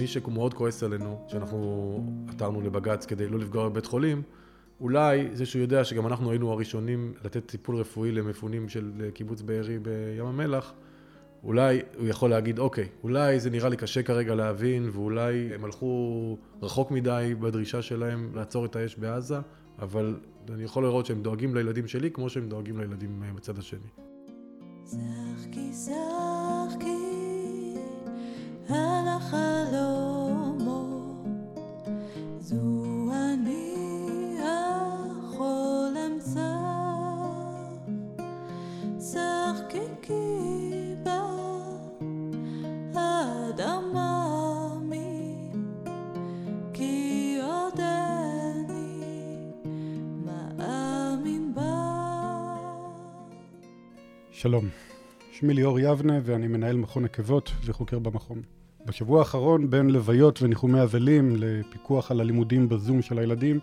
[0.00, 4.22] מי שמאוד כועס עלינו, שאנחנו עתרנו לבג"ץ כדי לא לפגוע בבית חולים,
[4.80, 9.78] אולי זה שהוא יודע שגם אנחנו היינו הראשונים לתת טיפול רפואי למפונים של קיבוץ בארי
[9.78, 10.72] בים המלח,
[11.44, 16.36] אולי הוא יכול להגיד, אוקיי, אולי זה נראה לי קשה כרגע להבין, ואולי הם הלכו
[16.62, 19.38] רחוק מדי בדרישה שלהם לעצור את האש בעזה,
[19.78, 20.16] אבל
[20.50, 23.88] אני יכול לראות שהם דואגים לילדים שלי כמו שהם דואגים לילדים בצד השני.
[24.86, 26.99] שחקי שחקי
[54.32, 54.68] שלום,
[55.32, 58.42] שמי ליאור יבנה ואני מנהל מכון עקבות וחוקר במכון.
[58.90, 63.58] בשבוע האחרון בין לוויות וניחומי אבלים לפיקוח על הלימודים בזום של הילדים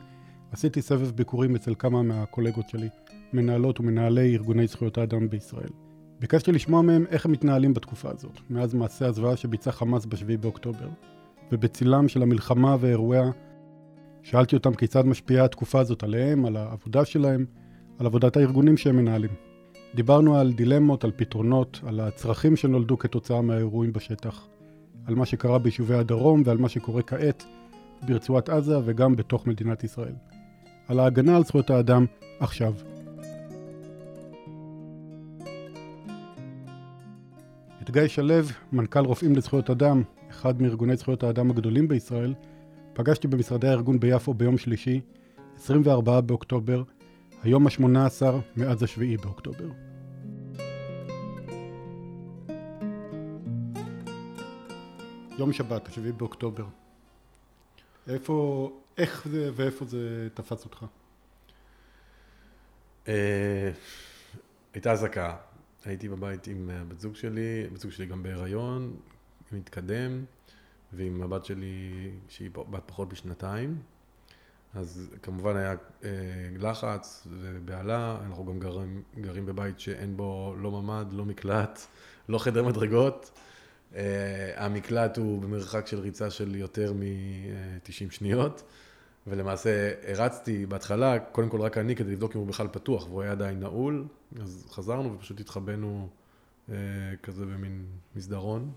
[0.52, 2.90] עשיתי סבב ביקורים אצל כמה מהקולגות שלי,
[3.34, 5.70] מנהלות ומנהלי ארגוני זכויות האדם בישראל.
[6.20, 10.88] ביקשתי לשמוע מהם איך הם מתנהלים בתקופה הזאת, מאז מעשה הזוועה שביצע חמאס ב-7 באוקטובר.
[11.52, 13.32] ובצילם של המלחמה ואירועיה,
[14.24, 17.46] שאלתי אותם כיצד משפיעה התקופה הזאת עליהם, על העבודה שלהם,
[18.00, 19.32] על עבודת הארגונים שהם מנהלים.
[19.96, 24.48] דיברנו על דילמות, על פתרונות, על הצרכים שנולדו כתוצאה מהאירועים בשטח,
[25.06, 27.46] על מה שקרה ביישובי הדרום ועל מה שקורה כעת
[28.08, 30.14] ברצועת עזה וגם בתוך מדינת ישראל.
[30.88, 32.06] על ההגנה על זכויות האדם
[32.40, 32.74] עכשיו.
[37.82, 38.36] את גיא שלו,
[38.72, 42.34] מנכ"ל רופאים לזכויות אדם, אחד מארגוני זכויות האדם הגדולים בישראל,
[42.94, 45.02] פגשתי במשרדי הארגון ביפו ביום שלישי,
[45.56, 46.84] 24 באוקטובר,
[47.44, 48.24] היום ה-18
[48.58, 49.87] מאז השביעי באוקטובר.
[55.38, 56.66] יום שבת, השביעי באוקטובר.
[58.08, 60.86] איפה, איך זה ואיפה זה תפס אותך?
[63.08, 63.72] אה,
[64.74, 65.36] הייתה אזעקה.
[65.86, 68.96] הייתי בבית עם הבת זוג שלי, בת זוג שלי גם בהיריון,
[69.52, 70.26] מתקדם,
[70.94, 73.82] ועם הבת שלי, שהיא בת פחות בשנתיים.
[74.74, 76.10] אז כמובן היה אה,
[76.60, 81.82] לחץ ובהלה, אנחנו גם גרים, גרים בבית שאין בו לא ממ"ד, לא מקלט,
[82.30, 83.32] לא חדר מדרגות.
[83.96, 88.64] אה, המקלט הוא במרחק של ריצה של יותר מ-90 שניות,
[89.28, 93.32] ולמעשה הרצתי בהתחלה, קודם כל רק אני, כדי לבדוק אם הוא בכלל פתוח, והוא היה
[93.32, 94.06] עדיין נעול,
[94.42, 96.10] אז חזרנו ופשוט התחבאנו
[96.70, 96.76] אה,
[97.24, 98.72] כזה במין מסדרון,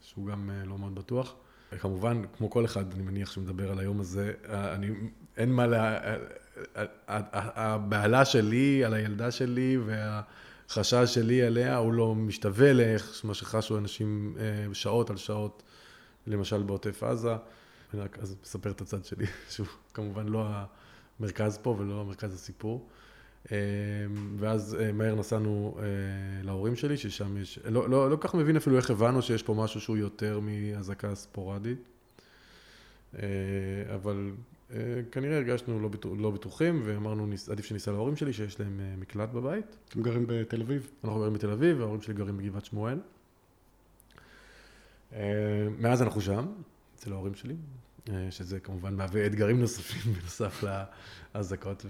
[0.00, 1.34] שהוא גם אה, לא מאוד בטוח.
[1.80, 4.90] כמובן, כמו כל אחד, אני מניח שמדבר על היום הזה, אני,
[5.36, 5.98] אין מה, לה,
[7.08, 9.78] הבהלה שלי על הילדה שלי
[10.68, 15.62] והחשש שלי עליה, הוא לא משתווה למה שחשו אנשים אה, שעות על שעות,
[16.26, 17.36] למשל בעוטף עזה.
[17.94, 20.48] אני רק אז מספר את הצד שלי, שהוא כמובן לא
[21.20, 22.88] המרכז פה ולא המרכז הסיפור.
[23.52, 23.56] אמ,
[24.38, 25.84] ואז אה, מהר נסענו אה,
[26.42, 29.80] להורים שלי, ששם יש, לא, לא, לא כך מבין אפילו איך הבנו שיש פה משהו
[29.80, 31.88] שהוא יותר מאזעקה ספורדית,
[33.14, 33.22] אה,
[33.94, 34.30] אבל
[35.10, 39.76] כנראה הרגשנו לא, בטוח, לא בטוחים, ואמרנו, עדיף שניסע להורים שלי, שיש להם מקלט בבית.
[39.88, 40.90] אתם גרים בתל אביב?
[41.04, 42.98] אנחנו גרים בתל אביב, וההורים שלי גרים בגבעת שמואל.
[45.78, 46.46] מאז אנחנו שם,
[46.96, 47.54] אצל ההורים שלי,
[48.30, 50.64] שזה כמובן מהווה אתגרים נוספים בנוסף
[51.34, 51.86] לאזעקות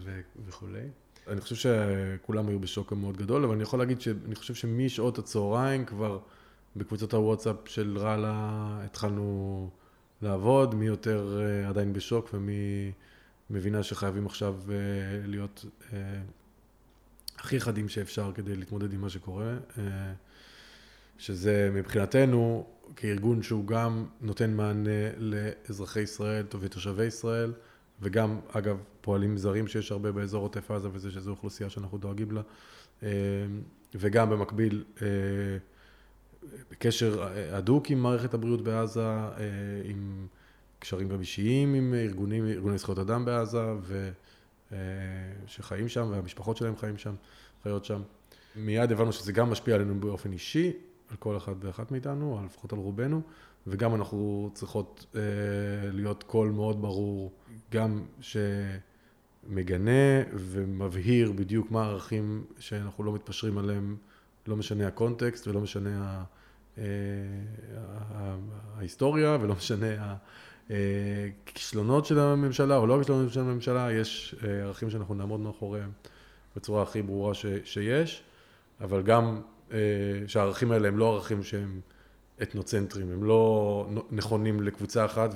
[0.47, 0.89] וכולי.
[1.29, 5.85] אני חושב שכולם היו בשוק מאוד גדול, אבל אני יכול להגיד שאני חושב שמשעות הצהריים
[5.85, 6.19] כבר
[6.77, 9.71] בקבוצות הוואטסאפ של ראלה התחלנו
[10.23, 12.93] לעבוד, מי יותר אה, עדיין בשוק ומי
[13.51, 14.77] מבינה שחייבים עכשיו אה,
[15.27, 15.99] להיות אה,
[17.39, 19.57] הכי חדים שאפשר כדי להתמודד עם מה שקורה,
[21.19, 22.67] שזה מבחינתנו
[22.97, 27.53] כארגון שהוא גם נותן מענה לאזרחי ישראל ותושבי ישראל,
[28.01, 32.41] וגם, אגב, פועלים זרים שיש הרבה באזור עוטף עזה וזה שזו אוכלוסייה שאנחנו דואגים לה,
[33.03, 33.09] אה,
[33.95, 35.07] וגם במקביל אה,
[36.71, 39.31] בקשר הדוק עם מערכת הבריאות בעזה, אה,
[39.85, 40.27] עם
[40.79, 44.11] קשרים גם אישיים עם ארגונים, ארגוני זכויות אדם בעזה, ו...
[45.47, 47.15] שחיים שם והמשפחות שלהם חיים שם,
[47.63, 48.03] חיות שם.
[48.57, 50.73] מיד הבנו שזה גם משפיע עלינו באופן אישי,
[51.11, 53.21] על כל אחד ואחת מאיתנו, לפחות על רובנו,
[53.67, 55.21] וגם אנחנו צריכות אה,
[55.93, 57.33] להיות קול מאוד ברור,
[57.71, 63.97] גם שמגנה ומבהיר בדיוק מה הערכים שאנחנו לא מתפשרים עליהם,
[64.47, 66.23] לא משנה הקונטקסט ולא משנה אה,
[68.77, 70.17] ההיסטוריה ולא משנה
[70.71, 75.91] הכישלונות של הממשלה או לא הכישלונות של הממשלה, יש אה, ערכים שאנחנו נעמוד מאחוריהם
[76.57, 78.23] בצורה הכי ברורה ש, שיש,
[78.81, 79.41] אבל גם
[79.73, 79.79] אה,
[80.27, 81.81] שהערכים האלה הם לא ערכים שהם
[82.43, 85.35] אתנוצנטרים, הם לא נכונים לקבוצה אחת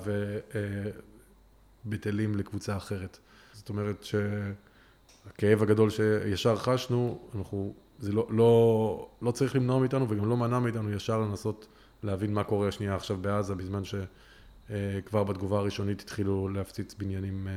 [1.85, 3.19] ובטלים לקבוצה אחרת.
[3.53, 10.29] זאת אומרת שהכאב הגדול שישר חשנו, אנחנו, זה לא, לא, לא צריך למנוע מאיתנו וגם
[10.29, 11.67] לא מנע מאיתנו ישר לנסות
[12.03, 17.53] להבין מה קורה שנייה עכשיו בעזה, בזמן שכבר בתגובה הראשונית התחילו להפציץ בניינים, אה,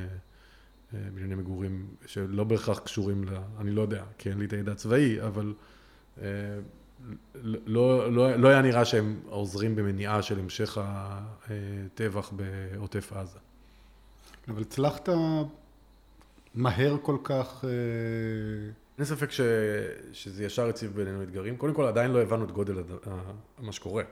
[0.94, 3.28] אה, בנייני מגורים שלא בהכרח קשורים ל...
[3.60, 5.54] אני לא יודע, כי אין לי את הידע הצבאי, אבל
[6.22, 6.26] אה,
[7.44, 13.38] לא, לא, לא היה נראה שהם עוזרים במניעה של המשך הטבח בעוטף עזה.
[14.48, 15.08] אבל הצלחת
[16.54, 17.64] מהר כל כך...
[18.98, 19.40] אין ספק ש...
[20.12, 21.56] שזה ישר הציב בינינו אתגרים.
[21.56, 22.90] קודם כל, עדיין לא הבנו את גודל הד...
[23.58, 24.02] מה שקורה.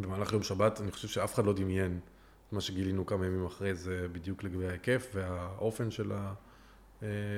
[0.00, 2.00] במהלך יום שבת, אני חושב שאף אחד לא דמיין
[2.52, 6.34] מה שגילינו כמה ימים אחרי זה בדיוק לגבי ההיקף והאופן של, ה...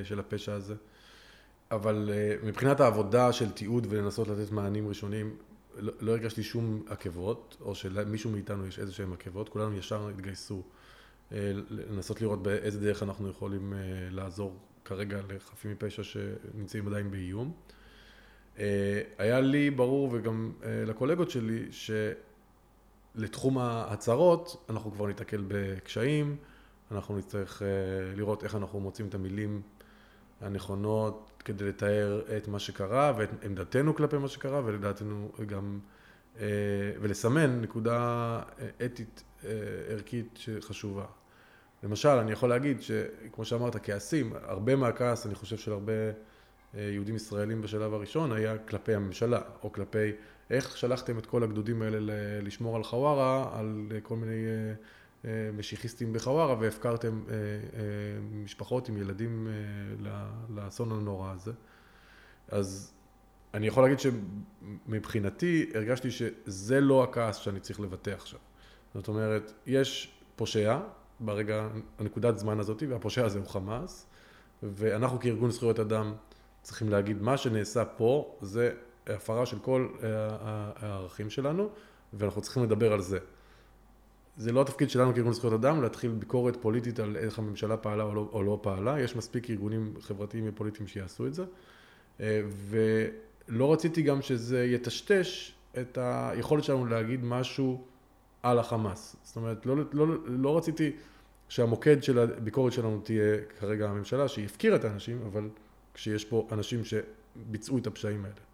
[0.05, 0.75] של הפשע הזה.
[1.71, 5.37] אבל אה, מבחינת העבודה של תיעוד ולנסות לתת מענים ראשונים,
[5.79, 10.63] לא, לא הרגשתי שום עקבות, או שלמישהו מאיתנו יש איזה שהם עקבות, כולנו ישר התגייסו
[11.33, 13.79] אה, לנסות לראות באיזה דרך אנחנו יכולים אה,
[14.11, 14.57] לעזור
[14.89, 17.53] כרגע לחפים מפשע שנמצאים עדיין באיום.
[19.19, 21.69] היה לי ברור וגם לקולגות שלי
[23.15, 26.37] שלתחום ההצהרות אנחנו כבר ניתקל בקשיים,
[26.91, 27.63] אנחנו נצטרך
[28.17, 29.63] לראות איך אנחנו מוצאים את המילים
[30.41, 35.79] הנכונות כדי לתאר את מה שקרה ואת עמדתנו כלפי מה שקרה ולדעתנו גם
[36.41, 36.47] אה,
[37.01, 37.99] ולסמן נקודה
[38.59, 39.51] אה, אתית אה,
[39.89, 41.05] ערכית שחשובה.
[41.83, 45.93] למשל, אני יכול להגיד שכמו שאמרת, כעסים, הרבה מהכעס, אני חושב של הרבה
[46.75, 50.13] יהודים ישראלים בשלב הראשון, היה כלפי הממשלה, או כלפי
[50.51, 51.99] איך שלחתם את כל הגדודים האלה
[52.43, 54.45] לשמור על חווארה, על כל מיני
[55.25, 57.41] אה, משיחיסטים בחווארה והפקרתם אה, אה,
[58.33, 59.49] משפחות עם ילדים
[60.49, 61.53] לאסון הנורא הזה.
[62.49, 62.93] אז
[63.55, 68.39] אני יכול להגיד שמבחינתי הרגשתי שזה לא הכעס שאני צריך לבטא עכשיו.
[68.95, 70.79] זאת אומרת, יש פושע
[71.21, 71.69] ברגע,
[71.99, 74.07] הנקודת זמן הזאת, והפושע הזה הוא חמאס,
[74.63, 76.15] ואנחנו כארגון זכויות אדם
[76.63, 78.73] צריכים להגיד מה שנעשה פה זה
[79.07, 79.89] הפרה של כל
[80.77, 81.69] הערכים שלנו,
[82.13, 83.19] ואנחנו צריכים לדבר על זה.
[84.37, 88.15] זה לא התפקיד שלנו כארגון זכויות אדם להתחיל ביקורת פוליטית על איך הממשלה פעלה או
[88.15, 91.45] לא, או לא פעלה, יש מספיק ארגונים חברתיים ופוליטיים שיעשו את זה
[92.21, 92.43] אה,
[93.49, 97.85] ולא רציתי גם שזה יטשטש את היכולת שלנו להגיד משהו
[98.43, 100.93] על החמאס, זאת אומרת לא, לא, לא רציתי
[101.49, 105.49] שהמוקד של הביקורת שלנו תהיה כרגע הממשלה שהיא הפקירה את האנשים אבל
[105.95, 108.49] כשיש פה אנשים שביצעו את הפשעים האלה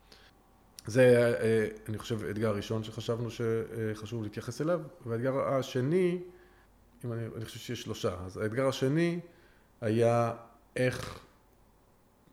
[0.86, 6.18] זה, אה, אני חושב, אתגר ראשון שחשבנו שחשוב להתייחס אליו, והאתגר השני,
[7.04, 9.20] אם אני, אני חושב שיש שלושה, אז האתגר השני
[9.80, 10.32] היה
[10.76, 11.18] איך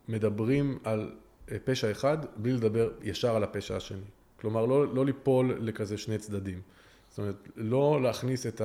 [0.07, 1.11] מדברים על
[1.51, 4.05] אה, פשע אחד בלי לדבר ישר על הפשע השני.
[4.39, 6.61] כלומר, לא, לא ליפול לכזה שני צדדים.
[7.11, 8.61] זאת אומרת, לא להכניס את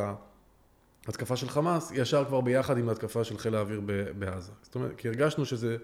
[1.06, 3.80] ההתקפה של חמאס ישר כבר ביחד עם ההתקפה של חיל האוויר
[4.18, 4.52] בעזה.
[4.62, 5.76] זאת אומרת, כי הרגשנו שזה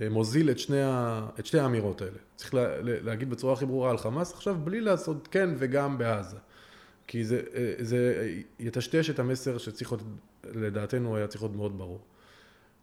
[0.00, 2.18] אה, מוזיל את, שני ה, את שתי האמירות האלה.
[2.36, 6.36] צריך לה, להגיד בצורה הכי ברורה על חמאס עכשיו, בלי לעשות כן וגם בעזה.
[7.06, 10.04] כי זה, אה, זה יטשטש את המסר שצריך להיות,
[10.44, 12.00] לדעתנו היה צריך להיות מאוד ברור.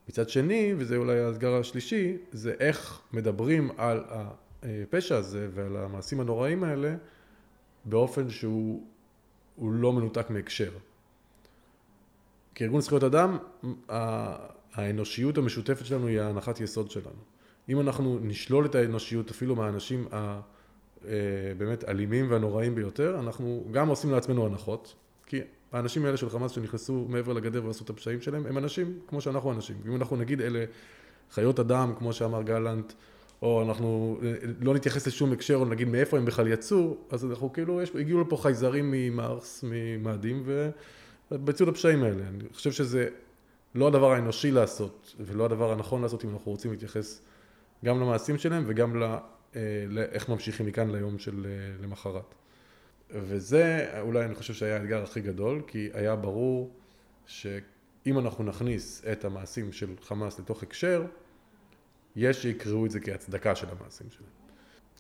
[0.10, 4.04] מצד שני, וזה אולי האתגר השלישי, זה איך מדברים על
[4.64, 6.96] הפשע הזה ועל המעשים הנוראים האלה
[7.86, 8.88] באופן שהוא
[9.62, 10.72] לא מנותק מהקשר.
[12.56, 13.38] כארגון זכויות אדם,
[14.74, 17.22] האנושיות המשותפת שלנו היא ההנחת יסוד שלנו.
[17.70, 24.12] אם אנחנו נשלול את האנושיות אפילו מהאנשים הבאמת אה, אלימים והנוראים ביותר, אנחנו גם עושים
[24.12, 25.40] לעצמנו הנחות, כי
[25.72, 29.52] האנשים האלה של חמאס שנכנסו מעבר לגדר ועשו את הפשעים שלהם, הם אנשים כמו שאנחנו
[29.52, 29.76] אנשים.
[29.86, 30.66] אם אנחנו נגיד אלה
[31.32, 32.94] חיות אדם, כמו שאמר גלנט,
[33.42, 37.54] או אנחנו אה, לא נתייחס לשום הקשר, או נגיד מאיפה הם בכלל יצאו, אז אנחנו
[37.54, 40.44] כאילו, יש, הגיעו לפה חייזרים ממארס, ממאדים,
[41.32, 42.24] וביצעו את הפשעים האלה.
[42.28, 43.10] אני חושב שזה
[43.76, 47.22] לא הדבר האנושי לעשות, ולא הדבר הנכון לעשות אם אנחנו רוצים להתייחס
[47.86, 49.08] גם למעשים שלהם וגם לא,
[49.88, 52.36] לאיך ממשיכים מכאן ליום של אה, למחרת.
[53.10, 56.72] וזה אולי אני חושב שהיה האתגר הכי גדול, כי היה ברור
[57.26, 61.06] שאם אנחנו נכניס את המעשים של חמאס לתוך הקשר,
[62.16, 64.30] יש שיקראו את זה כהצדקה של המעשים שלהם.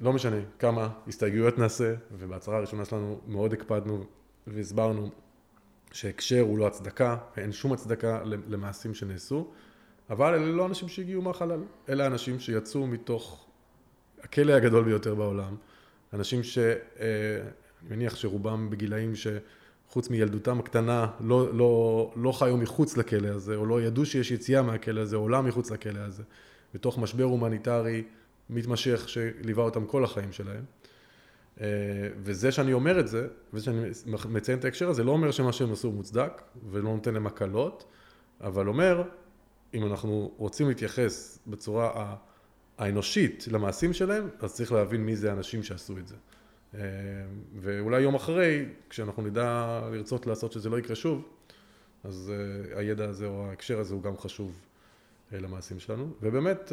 [0.01, 4.05] לא משנה כמה הסתייגויות נעשה, ובהצהרה הראשונה שלנו מאוד הקפדנו
[4.47, 5.09] והסברנו
[5.91, 9.47] שהקשר הוא לא הצדקה, ואין שום הצדקה למעשים שנעשו,
[10.09, 13.45] אבל אלה לא אנשים שהגיעו מהחלל, אלה אנשים שיצאו מתוך
[14.23, 15.55] הכלא הגדול ביותר בעולם,
[16.13, 17.41] אנשים שאני אה,
[17.89, 23.81] מניח שרובם בגילאים שחוץ מילדותם הקטנה לא, לא, לא חיו מחוץ לכלא הזה, או לא
[23.81, 26.23] ידעו שיש יציאה מהכלא הזה, עולם מחוץ לכלא הזה,
[26.73, 28.03] בתוך משבר הומניטרי
[28.49, 30.63] מתמשך שליווה אותם כל החיים שלהם.
[31.61, 31.67] אה,
[32.23, 33.89] וזה שאני אומר את זה, וזה שאני
[34.29, 37.85] מציין את ההקשר הזה, לא אומר שמה שהם עשו מוצדק, ולא נותן להם הקלות,
[38.41, 39.03] אבל אומר,
[39.73, 42.15] אם אנחנו רוצים להתייחס בצורה
[42.77, 46.15] האנושית למעשים שלהם, אז צריך להבין מי זה האנשים שעשו את זה.
[46.75, 46.79] אה,
[47.55, 51.23] ואולי יום אחרי, כשאנחנו נדע לרצות לעשות שזה לא יקרה שוב,
[52.03, 54.59] אז אה, הידע הזה או ההקשר הזה הוא גם חשוב
[55.31, 56.13] למעשים שלנו.
[56.21, 56.71] ובאמת,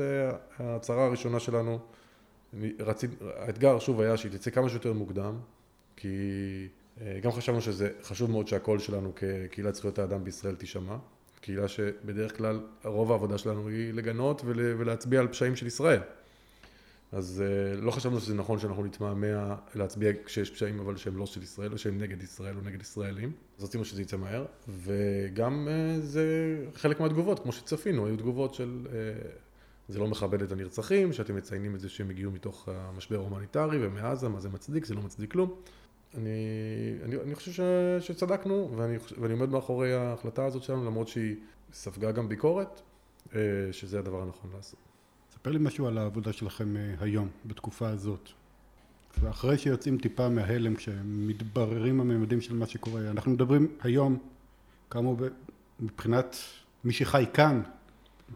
[0.58, 1.78] ההצהרה הראשונה שלנו,
[2.80, 5.34] רצית, האתגר שוב היה שהיא תצא כמה שיותר מוקדם,
[5.96, 6.08] כי
[7.22, 10.96] גם חשבנו שזה חשוב מאוד שהקול שלנו כקהילת זכויות האדם בישראל תישמע.
[11.40, 16.00] קהילה שבדרך כלל רוב העבודה שלנו היא לגנות ולהצביע על פשעים של ישראל.
[17.12, 21.42] אז uh, לא חשבנו שזה נכון שאנחנו נתמהמה להצביע כשיש פשעים אבל שהם לא של
[21.42, 23.32] ישראל או שהם נגד ישראל או נגד ישראלים.
[23.58, 26.24] אז רצינו שזה יצא מהר, וגם uh, זה
[26.74, 28.88] חלק מהתגובות, כמו שצפינו, היו תגובות של uh,
[29.88, 34.28] זה לא מכבד את הנרצחים, שאתם מציינים את זה שהם הגיעו מתוך המשבר ההומניטרי ומעזה,
[34.28, 35.54] מה זה מצדיק, זה לא מצדיק כלום.
[36.14, 36.30] אני,
[37.04, 37.60] אני, אני חושב ש,
[38.06, 41.36] שצדקנו, ואני, ואני עומד מאחורי ההחלטה הזאת שלנו, למרות שהיא
[41.72, 42.80] ספגה גם ביקורת,
[43.72, 44.87] שזה הדבר הנכון לעשות.
[45.38, 48.28] ספר לי משהו על העבודה שלכם אה, היום, בתקופה הזאת.
[49.20, 54.18] ואחרי שיוצאים טיפה מההלם, כשמתבררים הממדים של מה שקורה, אנחנו מדברים היום,
[54.90, 55.16] כאמור,
[55.80, 56.36] מבחינת
[56.84, 57.62] מי שחי כאן,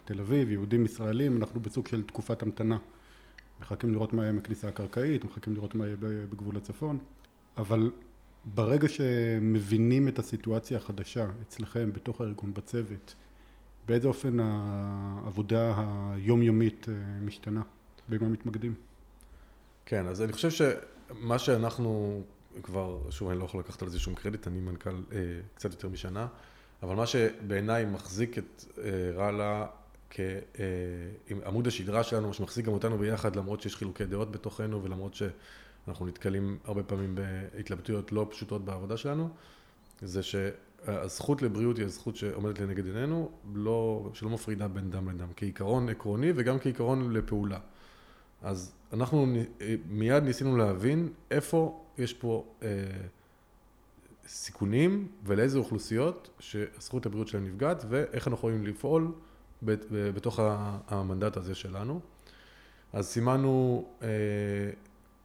[0.05, 2.79] תל אביב, יהודים ישראלים, אנחנו בסוג של תקופת המתנה.
[3.61, 6.99] מחכים לראות מה יהיה עם הכניסה הקרקעית, מחכים לראות מה יהיה בגבול הצפון,
[7.57, 7.91] אבל
[8.55, 13.15] ברגע שמבינים את הסיטואציה החדשה אצלכם, בתוך הארגון, בצוות,
[13.87, 17.63] באיזה אופן העבודה היומיומית אה, משתנה?
[18.09, 18.75] במה מתמקדים?
[19.87, 22.23] כן, אז אני חושב שמה שאנחנו
[22.63, 25.19] כבר, שוב, אני לא יכול לקחת על זה שום קרדיט, אני מנכ"ל אה,
[25.55, 26.27] קצת יותר משנה,
[26.83, 28.85] אבל מה שבעיניי מחזיק את אה,
[29.15, 29.67] ראלה
[30.11, 36.07] כעמוד אה, השדרה שלנו, שמחזיק גם אותנו ביחד, למרות שיש חילוקי דעות בתוכנו ולמרות שאנחנו
[36.07, 39.29] נתקלים הרבה פעמים בהתלבטויות לא פשוטות בעבודה שלנו,
[40.03, 40.35] זה ש...
[40.87, 46.33] הזכות לבריאות היא הזכות שעומדת לנגד עינינו, לא, שלא מפרידה בין דם לדם, כעיקרון עקרוני
[46.37, 47.59] וגם כעיקרון לפעולה.
[48.43, 49.27] אז אנחנו
[49.89, 52.69] מיד ניסינו להבין איפה יש פה אה,
[54.27, 59.13] סיכונים ולאיזה אוכלוסיות שהזכות לבריאות שלהם נפגעת ואיך אנחנו יכולים לפעול
[60.15, 60.41] בתוך
[60.89, 62.01] המנדט הזה שלנו.
[62.93, 64.09] אז סימנו אה,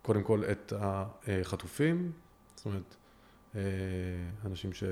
[0.02, 2.12] קודם כל את החטופים,
[2.56, 2.96] זאת אומרת
[3.56, 3.62] אה,
[4.46, 4.84] אנשים ש...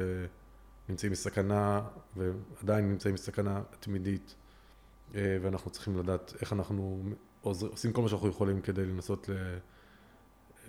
[0.89, 1.81] נמצאים בסכנה
[2.15, 4.35] ועדיין נמצאים בסכנה תמידית
[5.15, 7.03] אה, ואנחנו צריכים לדעת איך אנחנו
[7.41, 9.33] עושים כל מה שאנחנו יכולים כדי לנסות ל...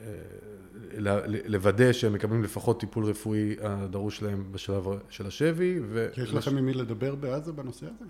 [0.00, 5.80] אה, לוודא שהם מקבלים לפחות טיפול רפואי הדרוש להם בשלב של השבי.
[5.88, 6.08] ו...
[6.16, 8.04] יש לכם עם מי לדבר בעזה בנושא הזה?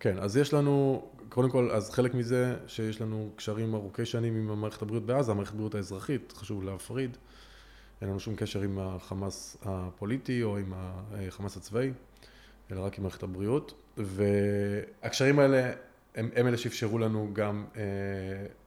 [0.00, 4.50] כן, אז יש לנו, קודם כל, אז חלק מזה שיש לנו קשרים ארוכי שנים עם
[4.50, 7.16] המערכת הבריאות בעזה, המערכת הבריאות האזרחית, חשוב להפריד.
[8.02, 11.92] אין לנו שום קשר עם החמאס הפוליטי או עם החמאס הצבאי,
[12.72, 13.74] אלא רק עם מערכת הבריאות.
[13.96, 15.72] והקשרים האלה
[16.14, 17.82] הם, הם אלה שאפשרו לנו גם אה,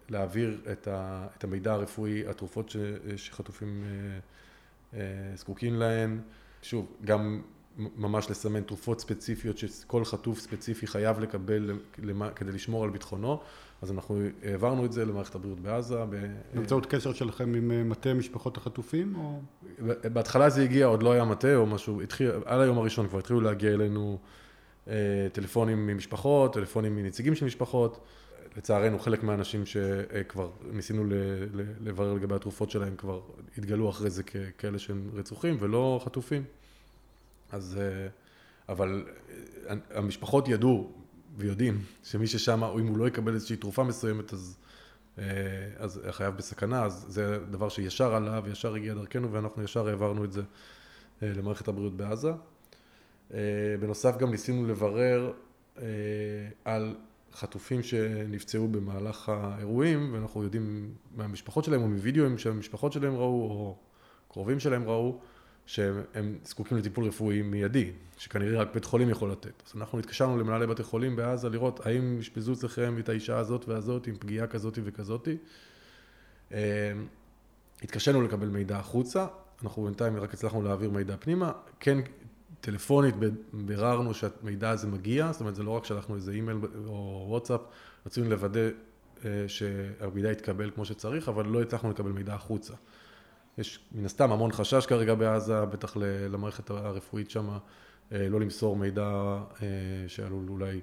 [0.09, 2.77] להעביר את, ה, את המידע הרפואי, התרופות ש,
[3.15, 6.19] שחטופים אה, אה, זקוקים להן.
[6.61, 7.41] שוב, גם
[7.77, 13.41] ממש לסמן תרופות ספציפיות שכל חטוף ספציפי חייב לקבל למה, כדי לשמור על ביטחונו.
[13.81, 15.95] אז אנחנו העברנו את זה למערכת הבריאות בעזה.
[16.53, 19.39] באמצעות קשר שלכם עם אה, מטה משפחות החטופים או?
[20.13, 23.41] בהתחלה זה הגיע, עוד לא היה מטה או משהו, התחיל, על היום הראשון כבר התחילו
[23.41, 24.17] להגיע אלינו
[24.87, 24.93] אה,
[25.33, 27.99] טלפונים ממשפחות, טלפונים מנציגים של משפחות.
[28.57, 31.03] לצערנו חלק מהאנשים שכבר ניסינו
[31.79, 33.21] לברר לגבי התרופות שלהם כבר
[33.57, 36.43] התגלו אחרי זה ככאלה שהם רצוחים ולא חטופים.
[37.51, 38.07] אז, אה,
[38.69, 39.05] אבל
[39.93, 40.91] המשפחות ידעו
[41.37, 44.57] ויודעים שמי ששם, אם הוא לא יקבל איזושהי תרופה מסוימת, אז,
[45.19, 45.23] אה,
[45.77, 50.31] אז החייב בסכנה, אז זה דבר שישר עלה וישר הגיע דרכנו, ואנחנו ישר העברנו את
[50.31, 50.41] זה
[51.23, 52.31] אה, למערכת הבריאות בעזה.
[53.33, 53.39] אה,
[53.79, 55.31] בנוסף גם ניסינו לברר
[56.65, 56.95] על
[57.33, 63.77] חטופים שנפצעו במהלך האירועים, ואנחנו יודעים מהמשפחות שלהם, או מווידאוים שהמשפחות שלהם ראו, או
[64.27, 65.19] קרובים שלהם ראו,
[65.65, 69.63] שהם זקוקים לטיפול רפואי מיידי, שכנראה רק בית חולים יכול לתת.
[69.67, 74.07] אז אנחנו התקשרנו למנהלי בתי חולים בעזה לראות האם אשפזו אצלכם את האישה הזאת והזאת
[74.07, 75.27] עם פגיעה כזאת וכזאת.
[76.51, 76.57] אמ,
[77.81, 79.27] התקשינו לקבל מידע החוצה,
[79.63, 81.97] אנחנו בינתיים רק הצלחנו להעביר מידע פנימה, כן
[82.61, 83.15] טלפונית
[83.53, 87.61] ביררנו שהמידע הזה מגיע, זאת אומרת זה לא רק שלחנו איזה אימייל או וואטסאפ,
[88.05, 88.59] רצינו לוודא
[89.25, 92.73] אה, שהמידע יתקבל כמו שצריך, אבל לא הצלחנו לקבל מידע החוצה.
[93.57, 95.97] יש מן הסתם המון חשש כרגע בעזה, בטח
[96.29, 97.49] למערכת הרפואית שם,
[98.11, 99.67] אה, לא למסור מידע אה,
[100.07, 100.81] שעלול אולי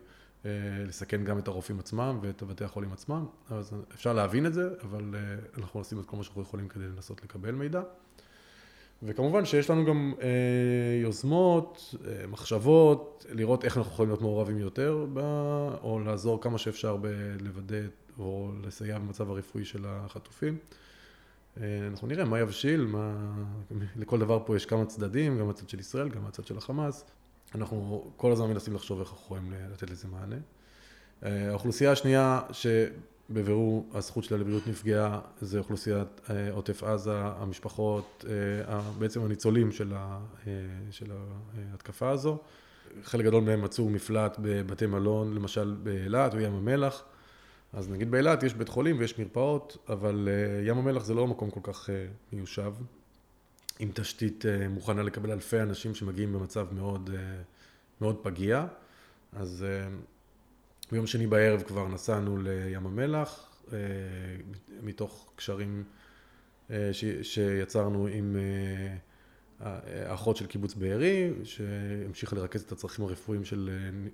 [0.87, 5.15] לסכן גם את הרופאים עצמם ואת בתי החולים עצמם, אז אפשר להבין את זה, אבל
[5.59, 7.83] אנחנו עושים את כל מה שאנחנו יכולים כדי לנסות לקבל מידע.
[9.03, 10.29] וכמובן שיש לנו גם אה,
[11.03, 15.19] יוזמות, אה, מחשבות, לראות איך אנחנו יכולים להיות מעורבים יותר, ב,
[15.83, 17.77] או לעזור כמה שאפשר בלוודא
[18.19, 20.59] או לסייע במצב הרפואי של החטופים.
[21.61, 23.15] אה, אנחנו נראה מה יבשיל, מה...
[23.97, 27.05] לכל דבר פה יש כמה צדדים, גם הצד של ישראל, גם הצד של החמאס.
[27.55, 30.37] אנחנו כל הזמן מנסים לחשוב איך אנחנו יכולים לתת לזה מענה.
[31.25, 32.67] אה, האוכלוסייה השנייה, ש...
[33.31, 38.25] בבירור הזכות שלה לבריאות נפגעה, זה אוכלוסיית אה, עוטף עזה, המשפחות,
[38.99, 40.21] בעצם הניצולים של, ה,
[40.91, 41.07] של
[41.71, 42.39] ההתקפה הזו.
[43.03, 47.05] חלק גדול מהם מצאו מפלט בבתי מלון, למשל באילת או ים המלח.
[47.73, 50.29] אז נגיד באילת יש בית חולים ויש מרפאות, אבל
[50.67, 51.91] ים המלח זה לא מקום כל כך
[52.33, 52.73] מיושב,
[53.79, 57.11] עם תשתית מוכנה לקבל אלפי אנשים שמגיעים במצב מאוד,
[58.01, 58.67] מאוד פגיע.
[59.33, 59.67] אז
[60.93, 63.79] ביום שני בערב כבר נסענו לים המלח, אה,
[64.83, 65.85] מתוך קשרים
[66.71, 66.91] אה,
[67.23, 68.97] שיצרנו עם אה,
[70.11, 73.71] האחות של קיבוץ בארי, שהמשיכה לרכז את הצרכים הרפואיים של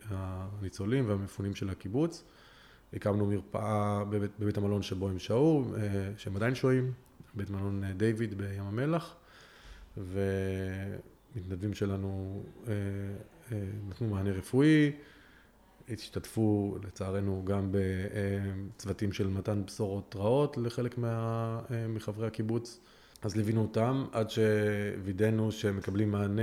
[0.09, 2.25] הניצולים והמפונים של הקיבוץ.
[2.93, 5.75] הקמנו מרפאה בבית, בבית המלון שבו הם שהו,
[6.17, 6.93] שהם עדיין שוהים,
[7.35, 9.17] בית מלון דיוויד בים המלח,
[9.97, 12.43] ומתנדבים שלנו
[13.89, 14.93] נתנו מענה רפואי.
[15.93, 22.81] השתתפו לצערנו גם בצוותים של מתן בשורות רעות לחלק מה, מחברי הקיבוץ.
[23.23, 26.43] אז ליווינו אותם עד שווידאנו שהם מקבלים מענה,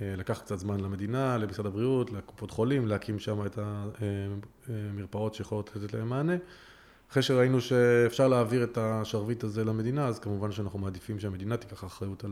[0.00, 3.58] לקח קצת זמן למדינה, למשרד הבריאות, לקופות חולים, להקים שם את
[4.68, 6.36] המרפאות שיכולות לתת להם מענה.
[7.10, 12.24] אחרי שראינו שאפשר להעביר את השרביט הזה למדינה, אז כמובן שאנחנו מעדיפים שהמדינה תיקח אחריות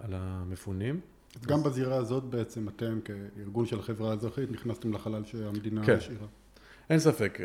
[0.00, 1.00] על המפונים.
[1.36, 5.96] אז גם בזירה הזאת בעצם אתם כארגון של החברה האזרחית נכנסתם לחלל שהמדינה כן.
[5.96, 6.26] השאירה.
[6.90, 7.38] אין ספק.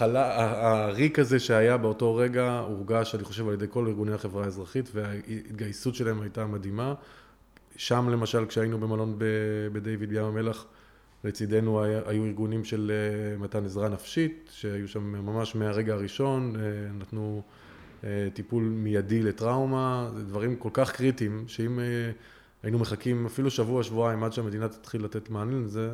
[0.00, 5.94] הריק הזה שהיה באותו רגע הורגש, אני חושב, על ידי כל ארגוני החברה האזרחית וההתגייסות
[5.94, 6.94] שלהם הייתה מדהימה.
[7.76, 9.16] שם למשל, כשהיינו במלון
[9.72, 10.66] בדיוויד בים המלח,
[11.24, 16.62] לצידנו היו ארגונים של אה, מתן עזרה נפשית, שהיו שם ממש מהרגע הראשון, אה,
[16.98, 17.42] נתנו...
[18.04, 21.78] אה, טיפול מיידי לטראומה, זה דברים כל כך קריטיים, שאם
[22.62, 25.90] היינו מחכים אפילו שבוע, שבועיים עד שהמדינה תתחיל לתת מענה לזה,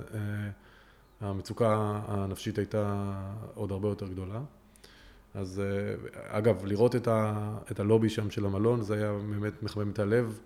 [1.20, 3.12] המצוקה הנפשית הייתה
[3.54, 4.40] עוד הרבה יותר גדולה.
[5.34, 5.62] אז
[6.14, 10.40] אגב, לראות את, ה, את הלובי שם של המלון, זה היה באמת מחמם את הלב.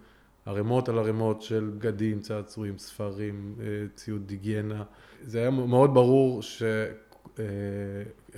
[0.46, 3.54] ערימות על ערימות של בגדים, צעצועים, ספרים,
[3.94, 4.82] ציוד היגיינה.
[5.22, 6.62] זה היה מאוד ברור ש...
[7.38, 7.44] אה,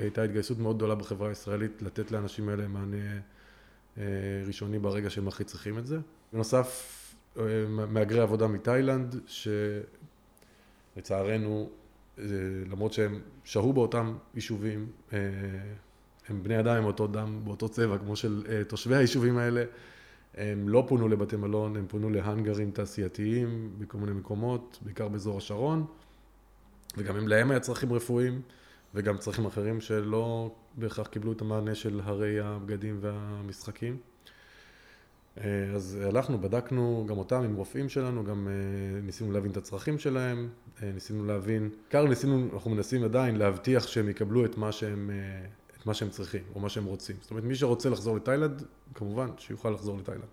[0.06, 2.96] התגייסות מאוד גדולה בחברה הישראלית לתת לאנשים האלה מענה
[3.98, 4.02] אה,
[4.46, 5.98] ראשוני ברגע שהם הכי צריכים את זה.
[6.32, 6.98] בנוסף,
[7.38, 9.16] אה, מהגרי עבודה מתאילנד,
[10.96, 11.70] שלצערנו,
[12.70, 14.86] למרות שהם שהו באותם יישובים,
[16.28, 19.64] הם בני אדם עם אותו דם, באותו צבע, כמו של תושבי היישובים האלה,
[20.34, 25.86] הם לא פונו לבתי מלון, הם פונו להאנגרים תעשייתיים בכל מיני מקומות, בעיקר באזור השרון,
[26.96, 28.42] וגם אם להם היה צרכים רפואיים.
[28.94, 33.96] וגם צרכים אחרים שלא בהכרח קיבלו את המענה של הרי הבגדים והמשחקים.
[35.38, 39.98] אה, אז הלכנו, בדקנו גם אותם עם רופאים שלנו, גם אה, ניסינו להבין את הצרכים
[39.98, 40.48] שלהם,
[40.82, 45.10] אה, ניסינו להבין, בעיקר ניסינו, אנחנו מנסים עדיין להבטיח שהם יקבלו את מה שהם,
[45.80, 47.16] את מה שהם צריכים, או מה שהם רוצים.
[47.20, 48.62] זאת אומרת, מי שרוצה לחזור לתאילנד,
[48.94, 50.24] כמובן שיוכל לחזור לתאילנד.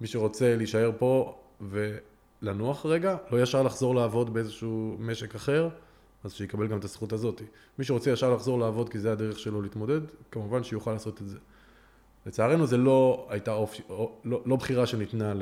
[0.00, 5.68] מי שרוצה להישאר פה ולנוח רגע, לא ישר לחזור לעבוד באיזשהו משק אחר,
[6.24, 7.42] אז שיקבל גם את הזכות הזאת.
[7.78, 11.38] מי שרוצה ישר לחזור לעבוד כי זה הדרך שלו להתמודד, כמובן שיוכל לעשות את זה.
[12.26, 13.82] לצערנו זה לא הייתה אופי,
[14.24, 15.34] לא, לא בחירה שניתנה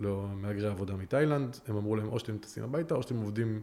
[0.00, 3.60] למהגרי עבודה מתאילנד, הם אמרו להם או שאתם טסים הביתה או שאתם עובדים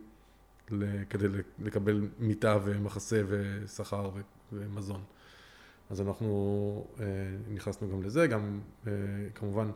[1.09, 1.27] כדי
[1.59, 4.09] לקבל מיטה ומחסה ושכר
[4.53, 5.01] ומזון.
[5.89, 7.05] אז אנחנו אה,
[7.53, 8.91] נכנסנו גם לזה, גם אה,
[9.35, 9.71] כמובן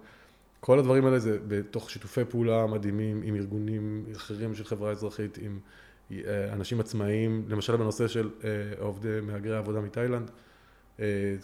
[0.59, 5.59] כל הדברים האלה זה בתוך שיתופי פעולה מדהימים עם ארגונים אחרים של חברה אזרחית, עם
[6.11, 8.29] אה, אנשים עצמאיים, למשל בנושא של
[8.79, 10.31] עובדי מהגרי עבודה מתאילנד,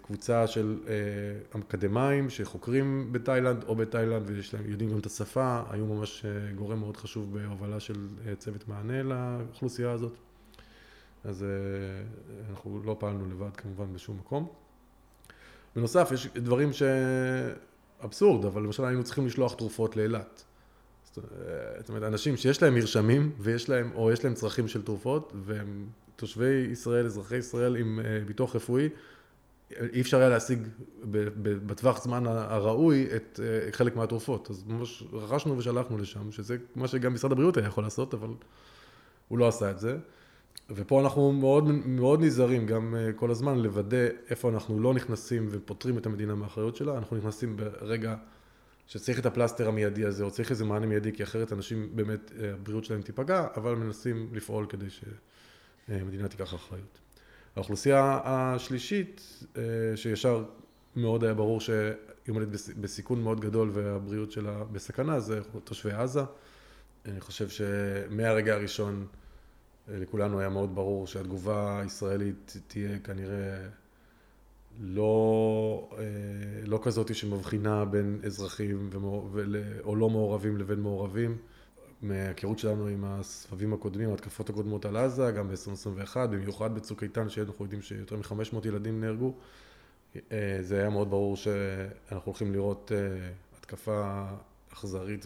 [0.02, 0.78] קבוצה של
[1.60, 6.98] אקדמאים שחוקרים בתאילנד או בתאילנד ויש להם, יודעים גם את השפה, היו ממש גורם מאוד
[6.98, 8.08] חשוב בהובלה של
[8.38, 10.18] צוות מענה לאוכלוסייה הזאת.
[11.24, 11.46] אז
[12.50, 14.48] אנחנו לא פעלנו לבד כמובן בשום מקום.
[15.76, 16.84] בנוסף, יש דברים ש...
[18.04, 20.44] אבסורד, אבל למשל היינו צריכים לשלוח תרופות לאילת.
[21.06, 25.88] זאת אומרת, אנשים שיש להם מרשמים ויש להם, או יש להם צרכים של תרופות, והם
[26.16, 28.90] תושבי ישראל, אזרחי ישראל עם ביטוח רפואי,
[29.72, 30.68] אי אפשר היה להשיג
[31.42, 34.50] בטווח זמן הראוי את אה, חלק מהתרופות.
[34.50, 38.30] אז ממש רכשנו ושלחנו לשם, שזה מה שגם משרד הבריאות היה יכול לעשות, אבל
[39.28, 39.98] הוא לא עשה את זה.
[40.70, 45.98] ופה אנחנו מאוד, מאוד נזהרים גם אה, כל הזמן לוודא איפה אנחנו לא נכנסים ופותרים
[45.98, 48.16] את המדינה מהאחריות שלה, אנחנו נכנסים ברגע
[48.88, 52.54] שצריך את הפלסטר המיידי הזה, או צריך איזה מענה מיידי, כי אחרת אנשים באמת, אה,
[52.54, 57.00] הבריאות שלהם תיפגע, אבל מנסים לפעול כדי שמדינה תיקח אחריות.
[57.58, 59.62] האוכלוסייה השלישית, אה,
[59.96, 60.44] שישר
[60.96, 61.96] מאוד היה ברור שהיא
[62.30, 62.48] עומדת
[62.82, 66.22] בסיכון מאוד גדול והבריאות שלה בסכנה, זה תושבי עזה.
[67.06, 69.06] אני חושב שמהרגע הראשון
[69.90, 73.68] אה, לכולנו היה מאוד ברור שהתגובה הישראלית תהיה כנראה
[74.80, 76.04] לא, אה,
[76.66, 78.90] לא כזאת שמבחינה בין אזרחים
[79.84, 81.38] או לא מעורבים לבין מעורבים.
[82.02, 87.66] מההיכרות שלנו עם הסבבים הקודמים, ההתקפות הקודמות על עזה, גם ב-2021, במיוחד בצוק איתן, שאנחנו
[87.66, 89.34] יודעים שיותר מ-500 ילדים נהרגו,
[90.32, 94.26] אה, זה היה מאוד ברור שאנחנו הולכים לראות אה, התקפה
[94.74, 95.26] אכזרית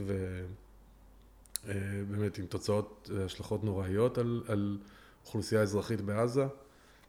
[1.66, 4.78] ובאמת אה, עם תוצאות והשלכות נוראיות על, על
[5.26, 6.46] אוכלוסייה אזרחית בעזה.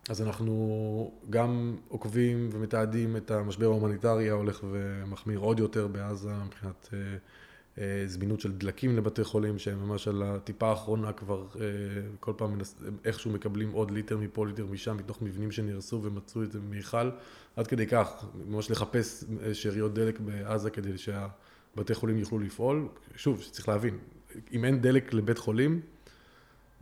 [0.09, 6.89] אז אנחנו גם עוקבים ומתעדים את המשבר ההומניטרי ההולך ומחמיר עוד יותר בעזה מבחינת
[8.07, 11.67] זמינות של דלקים לבתי חולים שהם ממש על הטיפה האחרונה כבר אה,
[12.21, 12.59] כל פעם
[13.05, 17.11] איכשהו מקבלים עוד ליטר מפה ליטר משם מתוך מבנים שנהרסו ומצאו את זה מיכל
[17.57, 23.43] עד כדי כך ממש לחפש אה, שאריות דלק בעזה כדי שהבתי חולים יוכלו לפעול שוב
[23.51, 23.99] צריך להבין
[24.53, 25.81] אם אין דלק לבית חולים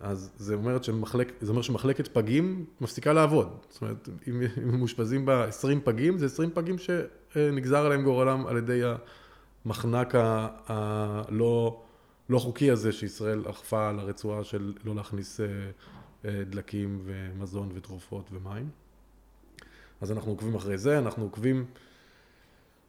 [0.02, 3.48] אז זה אומר, שמחלק, זה אומר שמחלקת פגים מפסיקה לעבוד.
[3.70, 8.56] זאת אומרת, אם, אם מאושפזים בה 20 פגים, זה 20 פגים שנגזר עליהם גורלם על
[8.56, 8.82] ידי
[9.64, 10.14] המחנק
[10.66, 11.80] הלא
[12.30, 15.46] לא חוקי הזה שישראל אכפה על הרצועה של לא להכניס אה,
[16.24, 18.68] אה, דלקים ומזון ותרופות ומים.
[20.00, 21.64] אז אנחנו עוקבים אחרי זה, אנחנו עוקבים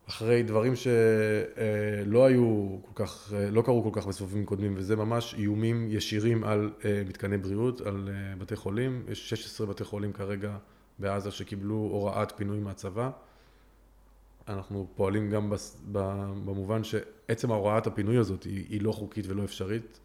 [0.09, 5.33] אחרי דברים שלא אה, היו כל כך, לא קרו כל כך בסבבים קודמים, וזה ממש
[5.33, 6.71] איומים ישירים על
[7.07, 9.05] מתקני בריאות, על בתי חולים.
[9.09, 10.57] יש 16 בתי חולים כרגע
[10.99, 13.09] בעזה שקיבלו הוראת פינוי מהצבא.
[14.53, 15.81] אנחנו פועלים גם בס,
[16.45, 19.99] במובן שעצם ההוראת הפינוי הזאת היא, היא לא חוקית ולא אפשרית.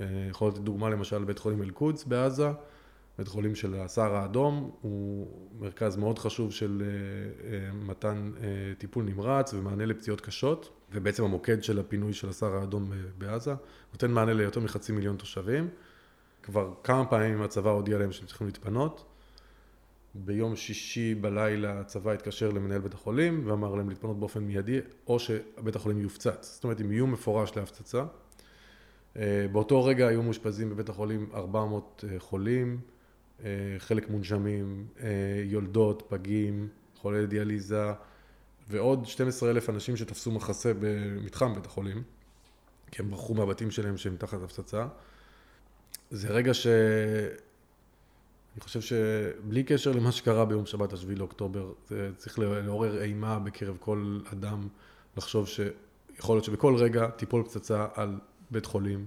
[0.00, 2.50] אה, יכול לתת דוגמה למשל בית חולים אל-קודס בעזה,
[3.18, 5.26] בית חולים של הסהר האדום, הוא
[5.60, 8.32] מרכז מאוד חשוב של אה, אה, מתן
[8.78, 13.54] טיפול נמרץ ומענה לפציעות קשות, ובעצם המוקד של הפינוי של הסהר האדום בעזה,
[13.92, 15.68] נותן מענה ליותר מחצי מיליון תושבים.
[16.42, 19.11] כבר כמה פעמים הצבא הודיע להם שהם צריכים להתפנות.
[20.14, 25.76] ביום שישי בלילה הצבא התקשר למנהל בית החולים ואמר להם להתפנות באופן מיידי או שבית
[25.76, 28.04] החולים יופצץ, זאת אומרת עם איום מפורש להפצצה.
[29.16, 32.80] אה, באותו רגע היו מאושפזים בבית החולים 400 אה, חולים,
[33.44, 34.86] אה, חלק מונשמים,
[35.44, 37.92] יולדות, פגים, חולי דיאליזה
[38.68, 42.02] ועוד 12 אלף אנשים שתפסו מחסה במתחם בית החולים
[42.90, 44.86] כי הם ברחו מהבתים שלהם שהם תחת הפצצה.
[46.10, 46.66] זה רגע ש...
[48.54, 51.72] אני חושב שבלי קשר למה שקרה ביום שבת השביעי לאוקטובר,
[52.16, 54.68] צריך לעורר אימה בקרב כל אדם
[55.16, 58.18] לחשוב שיכול להיות שבכל רגע תיפול פצצה על
[58.50, 59.06] בית חולים,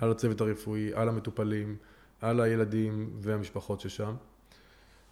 [0.00, 1.76] על הצוות הרפואי, על המטופלים,
[2.20, 4.14] על הילדים והמשפחות ששם.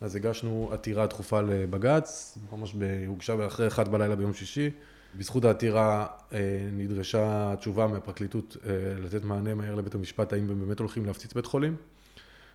[0.00, 2.74] אז הגשנו עתירה דחופה לבג"ץ, ממש
[3.06, 4.70] הוגשה אחרי אחת בלילה ביום שישי.
[5.18, 10.78] בזכות העתירה אה, נדרשה תשובה מהפרקליטות אה, לתת מענה מהר לבית המשפט האם הם באמת
[10.78, 11.76] הולכים להפציץ בית חולים.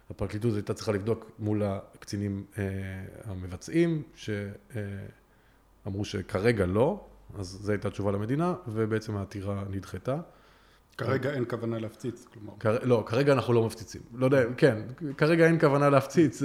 [0.10, 2.64] הפרקליטות הייתה צריכה לבדוק מול הקצינים אה,
[3.24, 10.20] המבצעים, שאמרו שכרגע לא, אז זו הייתה תשובה למדינה, ובעצם העתירה נדחתה.
[10.98, 12.54] כרגע אין כוונה להפציץ, כלומר.
[12.60, 12.66] כ...
[12.66, 14.02] לא, כרגע אנחנו לא מפציצים.
[14.14, 14.78] לא יודע, כן,
[15.18, 16.42] כרגע אין כוונה להפציץ,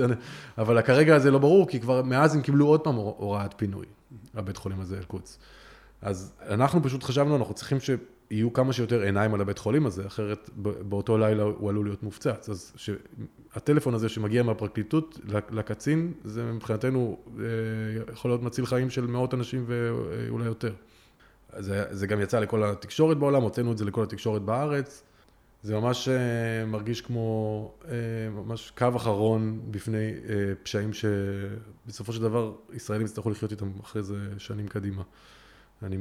[0.58, 3.86] אבל כרגע זה לא ברור, כי כבר מאז הם קיבלו עוד פעם הוראת פינוי,
[4.34, 5.38] הבית חולים הזה, אל-קודס.
[6.02, 7.90] אז אנחנו פשוט חשבנו, אנחנו צריכים ש...
[8.32, 10.50] יהיו כמה שיותר עיניים על הבית חולים הזה, אחרת
[10.88, 12.48] באותו לילה הוא עלול להיות מופצץ.
[12.48, 12.72] אז
[13.54, 15.18] הטלפון הזה שמגיע מהפרקליטות
[15.50, 17.44] לקצין, זה מבחינתנו אה,
[18.12, 20.72] יכול להיות מציל חיים של מאות אנשים ואולי יותר.
[21.58, 25.02] זה, זה גם יצא לכל התקשורת בעולם, הוצאנו את זה לכל התקשורת בארץ.
[25.62, 27.94] זה ממש אה, מרגיש כמו אה,
[28.30, 30.12] ממש קו אחרון בפני
[30.62, 35.02] פשעים שבסופו של דבר ישראלים יצטרכו לחיות איתם אחרי זה שנים קדימה.
[35.82, 35.96] אני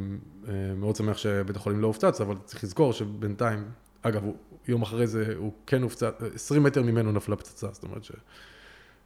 [0.48, 4.24] אה, מאוד שמח שבית החולים לא הופצץ, אבל צריך לזכור שבינתיים, אגב,
[4.68, 8.02] יום אחרי זה הוא כן הופצץ, 20 מטר ממנו נפלה פצצה, זאת אומרת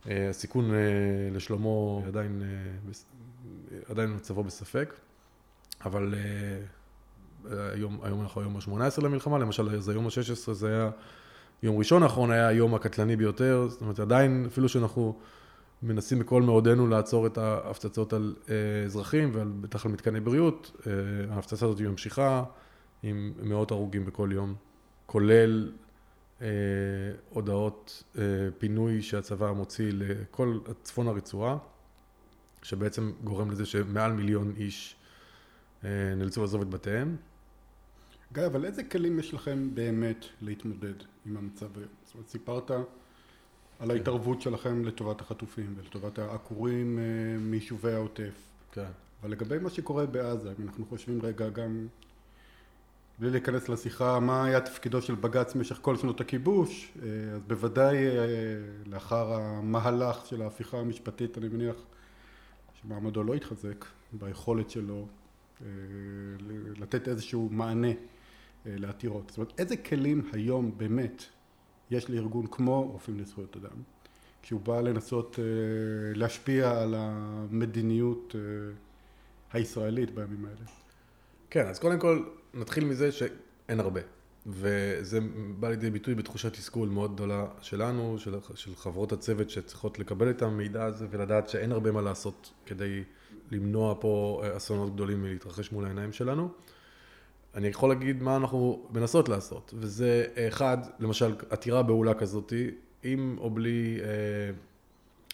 [0.05, 0.79] שהסיכון אה,
[1.31, 4.93] לשלומו עדיין, אה, עדיין מצבו בספק,
[5.85, 6.13] אבל
[7.73, 10.89] היום, היום אנחנו היום ה-18 למלחמה, למשל, אז היום ה-16 זה היה,
[11.63, 15.15] יום ראשון האחרון היה היום הקטלני ביותר, זאת אומרת, עדיין, אפילו שאנחנו
[15.83, 18.35] מנסים בכל מאודנו לעצור את ההפצצות על
[18.85, 20.85] אזרחים ועל בטח על מתקני בריאות.
[21.29, 22.43] ההפצצה הזאת ממשיכה
[23.03, 24.55] עם מאות הרוגים בכל יום,
[25.05, 25.71] כולל
[26.41, 26.47] אה,
[27.29, 28.23] הודעות אה,
[28.57, 31.57] פינוי שהצבא מוציא לכל צפון הרצועה,
[32.63, 34.95] שבעצם גורם לזה שמעל מיליון איש
[35.83, 37.15] אה, נאלצו לעזוב את בתיהם.
[38.33, 40.93] גיא, אבל איזה כלים יש לכם באמת להתמודד
[41.25, 41.89] עם המצב היום?
[42.05, 42.71] זאת אומרת, סיפרת
[43.79, 46.99] על ההתערבות שלכם לטובת החטופים ולטובת העקורים
[47.39, 48.33] מיישובי העוטף.
[48.71, 48.91] כן.
[49.21, 51.88] אבל לגבי מה שקורה בעזה, אם אנחנו חושבים רגע גם
[53.19, 57.95] בלי להיכנס לשיחה מה היה תפקידו של בג"ץ במשך כל שנות הכיבוש, אה, אז בוודאי
[57.95, 58.23] אה,
[58.85, 61.75] לאחר המהלך של ההפיכה המשפטית אני מניח
[62.81, 65.07] שמעמדו לא התחזק ביכולת שלו
[65.61, 65.67] אה,
[66.79, 67.91] לתת איזשהו מענה
[68.65, 69.23] לעתירות.
[69.29, 71.23] זאת אומרת איזה כלים היום באמת
[71.91, 73.81] יש לארגון כמו רופאים לזכויות אדם
[74.41, 75.39] כשהוא בא לנסות
[76.15, 78.35] להשפיע על המדיניות
[79.53, 80.65] הישראלית בימים האלה?
[81.49, 84.01] כן, אז קודם כל נתחיל מזה שאין הרבה.
[84.47, 85.19] וזה
[85.59, 90.41] בא לידי ביטוי בתחושת תסכול מאוד גדולה שלנו, של, של חברות הצוות שצריכות לקבל את
[90.41, 93.03] המידע הזה ולדעת שאין הרבה מה לעשות כדי
[93.51, 96.49] למנוע פה אסונות גדולים מלהתרחש מול העיניים שלנו.
[97.55, 102.71] אני יכול להגיד מה אנחנו מנסות לעשות, וזה אחד, למשל עתירה בהולה כזאתי,
[103.03, 104.07] עם או בלי אה,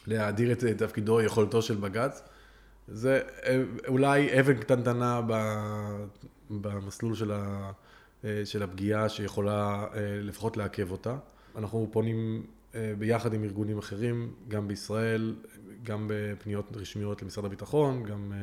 [0.08, 2.24] להאדיר את תפקידו או יכולתו של בג"ץ,
[2.88, 5.22] זה אה, אולי אבן קטנטנה
[6.50, 7.72] במסלול של, ה,
[8.26, 9.88] אה, של הפגיעה שיכולה אה,
[10.22, 11.18] לפחות לעכב אותה.
[11.56, 12.46] אנחנו פונים
[12.98, 15.36] ביחד עם ארגונים אחרים, גם בישראל,
[15.84, 18.34] גם בפניות רשמיות למשרד הביטחון, גם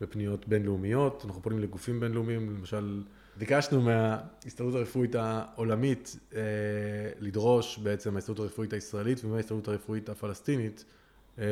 [0.00, 1.22] בפניות בינלאומיות.
[1.26, 3.02] אנחנו פונים לגופים בינלאומיים, למשל,
[3.36, 6.16] ביקשנו מההסתדרות הרפואית העולמית
[7.20, 10.84] לדרוש בעצם מההסתדרות הרפואית הישראלית ומההסתדרות הרפואית הפלסטינית
[11.38, 11.44] אה,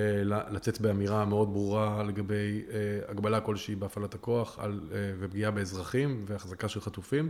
[0.51, 2.77] לצאת באמירה מאוד ברורה לגבי אה,
[3.09, 7.29] הגבלה כלשהי בהפעלת הכוח על, אה, ופגיעה באזרחים והחזקה של חטופים.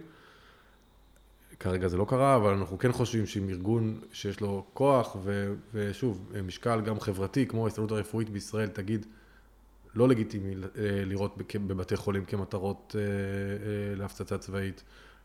[1.60, 6.32] כרגע זה לא קרה, אבל אנחנו כן חושבים שאם ארגון שיש לו כוח ו, ושוב,
[6.44, 9.06] משקל גם חברתי, כמו ההסתדרות הרפואית בישראל, תגיד
[9.98, 10.54] לא לגיטימי
[11.06, 12.96] לראות בבתי חולים כמטרות
[13.96, 14.84] להפצצה צבאית,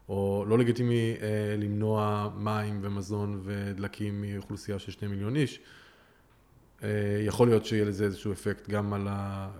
[0.10, 1.16] או לא לגיטימי
[1.58, 5.60] למנוע מים ומזון ודלקים מאוכלוסייה של שני מיליון איש.
[6.84, 6.90] אה,
[7.26, 9.08] יכול להיות שיהיה לזה איזשהו אפקט גם על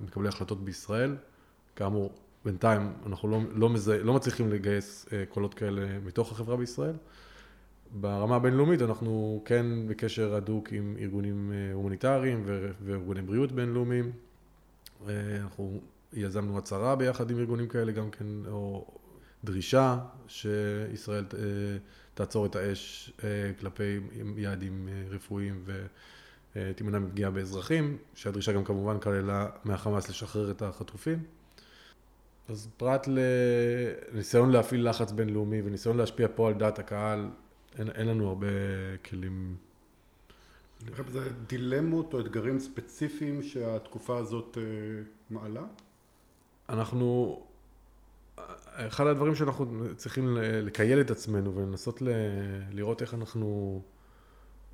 [0.02, 1.16] מקבלי ההחלטות בישראל.
[1.76, 2.14] כאמור,
[2.46, 6.96] בינתיים אנחנו לא, לא, מזה, לא מצליחים לגייס אה, קולות כאלה מתוך החברה בישראל.
[7.92, 12.44] ברמה הבינלאומית אנחנו כן בקשר הדוק עם ארגונים אה, הומניטריים
[12.86, 14.12] וארגוני בריאות בינלאומיים.
[15.42, 15.82] אנחנו
[16.14, 18.88] יזמנו הצהרה ביחד עם ארגונים כאלה גם כן, או
[19.44, 21.26] דרישה שישראל
[22.14, 23.14] תעצור את האש
[23.60, 24.00] כלפי
[24.38, 25.86] יעדים רפואיים ו...
[26.76, 31.24] תימנע מפגיעה באזרחים, שהדרישה גם כמובן כללה מהחמאס לשחרר את החטופים.
[32.50, 37.30] אז פרט לניסיון להפעיל לחץ בינלאומי וניסיון להשפיע פה על דעת הקהל,
[37.80, 38.48] אין, אין לנו הרבה
[39.06, 39.56] כלים.
[41.08, 44.64] זה דילמות או אתגרים ספציפיים שהתקופה הזאת אה,
[45.30, 45.64] מעלה?
[46.70, 47.42] אנחנו,
[48.76, 49.66] אחד הדברים שאנחנו
[49.98, 52.02] צריכים לקייל את עצמנו ולנסות
[52.72, 53.82] לראות איך אנחנו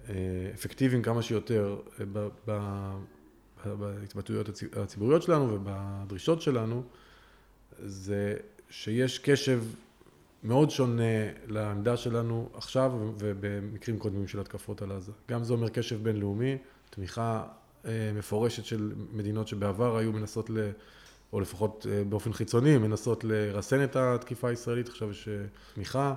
[0.10, 0.15] אה,
[0.54, 2.06] אפקטיביים כמה שיותר אה,
[3.76, 6.84] בהתבטאויות הציבוריות שלנו ובדרישות שלנו,
[7.80, 8.36] זה
[8.69, 9.63] שיש קשב
[10.43, 11.04] מאוד שונה
[11.47, 15.12] לעמדה שלנו עכשיו ובמקרים קודמים של התקפות על עזה.
[15.30, 16.58] גם זה אומר קשב בינלאומי,
[16.89, 17.43] תמיכה
[17.86, 20.69] אה, מפורשת של מדינות שבעבר היו מנסות, ל,
[21.34, 25.30] או לפחות באופן חיצוני, מנסות לרסן את התקיפה הישראלית, עכשיו יש
[25.73, 26.13] תמיכה.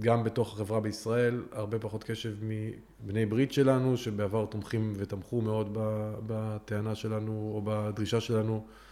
[0.00, 5.68] גם בתוך החברה בישראל, הרבה פחות קשב מבני ברית שלנו, שבעבר תומכים ותמכו מאוד
[6.26, 8.91] בטענה שלנו או בדרישה שלנו אה,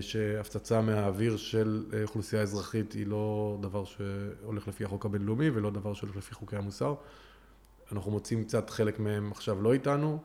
[0.00, 5.94] שהפצצה מהאוויר של אה, אוכלוסייה אזרחית היא לא דבר שהולך לפי החוק הבינלאומי ולא דבר
[5.94, 6.94] שהולך לפי חוקי המוסר.
[7.92, 10.18] אנחנו מוצאים קצת חלק מהם עכשיו לא איתנו,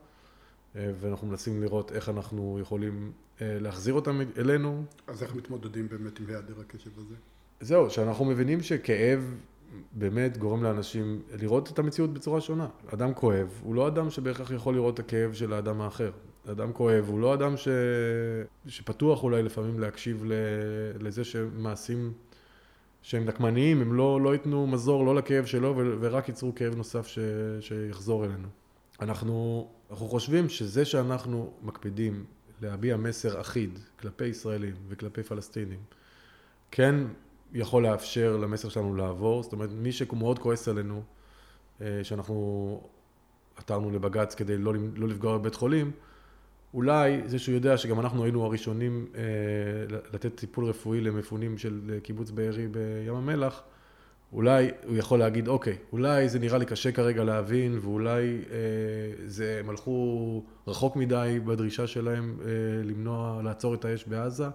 [0.76, 4.84] אה, ואנחנו מנסים לראות איך אנחנו יכולים להחזיר אותם אלינו.
[5.08, 7.16] אז איך מתמודדים באמת עם היעדר הקשב הזה?
[7.62, 9.36] זהו, שאנחנו מבינים שכאב
[9.92, 12.68] באמת גורם לאנשים לראות את המציאות בצורה שונה.
[12.94, 16.12] אדם כואב, הוא לא אדם שבהכרח יכול לראות את הכאב של האדם האחר.
[16.52, 17.68] אדם כואב, הוא לא אדם ש...
[18.68, 20.34] שפתוח אולי לפעמים להקשיב ל...
[21.00, 22.14] לזה שמעשים
[23.02, 25.98] שהם נקמניים, הם לא, לא ייתנו מזור לא לכאב שלו ו...
[26.00, 27.20] ורק ייצרו כאב נוסף ש...
[27.62, 28.48] שיחזור אלינו.
[29.02, 32.26] אנחנו, אנחנו חושבים שזה שאנחנו מקפידים
[32.62, 35.80] להביע מסר אחיד כלפי ישראלים וכלפי פלסטינים,
[36.72, 36.96] כן
[37.54, 41.04] יכול לאפשר למסר שלנו לעבור, זאת אומרת מי שמאוד כועס עלינו,
[41.82, 42.82] אה, שאנחנו
[43.56, 45.92] עתרנו לבג"ץ כדי לא, לא לפגוע בבית חולים,
[46.74, 49.22] אולי זה שהוא יודע שגם אנחנו היינו הראשונים אה,
[50.14, 53.64] לתת טיפול רפואי למפונים של קיבוץ בארי בים המלח,
[54.34, 58.56] אולי הוא יכול להגיד, אוקיי, אולי זה נראה לי קשה כרגע להבין, ואולי אה,
[59.26, 62.48] זה, הם הלכו רחוק מדי בדרישה שלהם אה,
[62.84, 64.48] למנוע, לעצור את האש בעזה,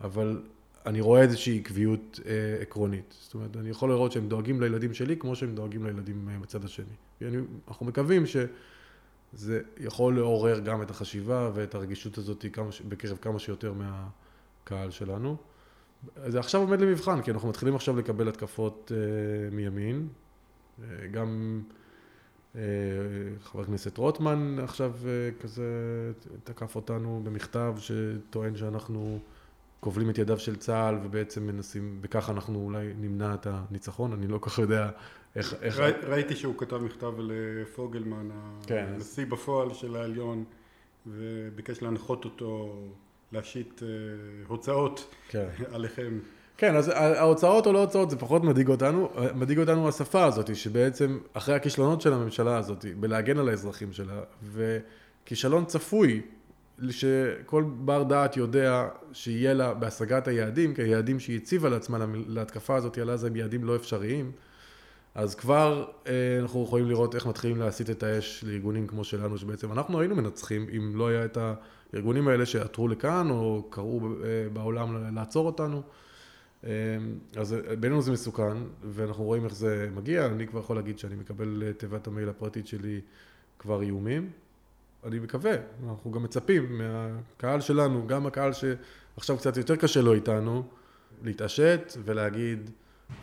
[0.00, 0.42] אבל
[0.86, 2.32] אני רואה איזושהי עקביות אה,
[2.62, 3.14] עקרונית.
[3.20, 6.64] זאת אומרת, אני יכול לראות שהם דואגים לילדים שלי כמו שהם דואגים לילדים אה, בצד
[6.64, 6.94] השני.
[7.20, 7.36] ואני,
[7.68, 8.26] אנחנו מקווים
[9.32, 15.36] שזה יכול לעורר גם את החשיבה ואת הרגישות הזאת כמה, בקרב כמה שיותר מהקהל שלנו.
[16.26, 20.08] זה עכשיו עומד למבחן, כי אנחנו מתחילים עכשיו לקבל התקפות אה, מימין.
[20.82, 21.62] אה, גם
[22.56, 22.62] אה,
[23.42, 25.64] חבר הכנסת רוטמן עכשיו אה, כזה
[26.44, 29.18] תקף אותנו במכתב שטוען שאנחנו
[29.80, 34.38] כובלים את ידיו של צה"ל ובעצם מנסים, וככה אנחנו אולי נמנע את הניצחון, אני לא
[34.38, 34.90] כל כך יודע
[35.36, 35.54] איך...
[35.62, 35.78] איך...
[35.78, 38.28] ראי, ראיתי שהוא כתב מכתב לפוגלמן,
[38.66, 39.30] כן, הנשיא אז...
[39.30, 40.44] בפועל של העליון,
[41.06, 42.78] וביקש להנחות אותו
[43.32, 43.88] להשית אה,
[44.48, 45.46] הוצאות כן.
[45.74, 46.18] עליכם.
[46.56, 51.18] כן, אז ההוצאות או לא הוצאות זה פחות מדאיג אותנו, מדאיג אותנו השפה הזאת, שבעצם
[51.32, 54.20] אחרי הכישלונות של הממשלה הזאת, בלהגן על האזרחים שלה,
[54.52, 56.22] וכישלון צפוי,
[56.90, 62.98] שכל בר דעת יודע שיהיה לה בהשגת היעדים, כי היעדים שהיא הציבה לעצמה להתקפה הזאת
[62.98, 64.32] על עזה הם יעדים לא אפשריים,
[65.14, 69.72] אז כבר אה, אנחנו יכולים לראות איך מתחילים להסיט את האש לארגונים כמו שלנו, שבעצם
[69.72, 71.38] אנחנו היינו מנצחים אם לא היה את
[71.92, 75.82] הארגונים האלה שעתרו לכאן, או קראו אה, בעולם לעצור אותנו.
[76.64, 76.70] אה,
[77.36, 80.26] אז בינינו זה מסוכן, ואנחנו רואים איך זה מגיע.
[80.26, 83.00] אני כבר יכול להגיד שאני מקבל תיבת המייל הפרטית שלי
[83.58, 84.30] כבר איומים.
[85.04, 85.52] אני מקווה,
[85.88, 90.62] אנחנו גם מצפים מהקהל שלנו, גם הקהל שעכשיו קצת יותר קשה לו איתנו,
[91.22, 92.70] להתעשת ולהגיד,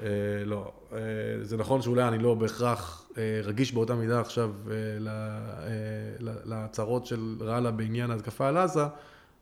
[0.02, 0.08] אה,
[0.46, 0.98] לא, אה,
[1.42, 4.76] זה נכון שאולי אני לא בהכרח אה, רגיש באותה מידה עכשיו אה,
[5.08, 8.84] אה, להצהרות של ראלה בעניין ההתקפה על עזה,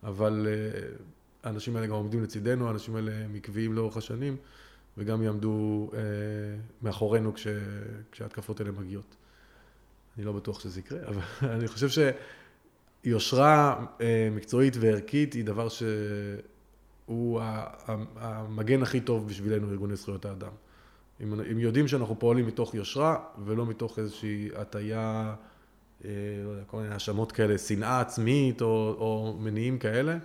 [0.04, 0.80] אבל אה,
[1.43, 4.38] האנשים האלה גם עומדים לצידנו, האנשים האלה הם עקביים לאורך השנים,
[4.98, 6.00] וגם יעמדו אה,
[6.82, 7.48] מאחורינו כש,
[8.12, 9.15] כשההתקפות האלה מגיעות.
[10.17, 11.21] אני לא בטוח שזה יקרה, אבל
[11.56, 12.04] אני חושב
[13.04, 17.41] שיושרה אה, מקצועית וערכית היא דבר שהוא
[18.15, 20.51] המגן הכי טוב בשבילנו, ארגוני זכויות האדם.
[21.23, 25.36] אם, יודעים שאנחנו פועלים מתוך יושרה ולא מתוך איזושהי הטיה,
[26.06, 26.10] אה,
[26.45, 30.17] לא יודע, כל מיני האשמות כאלה, שנאה עצמית או, או מניעים כאלה,